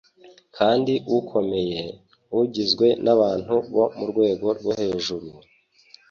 [0.57, 1.81] kandi ukomeye,
[2.39, 5.27] ugizwe n'abantu bo mu rwego rwo hejuru,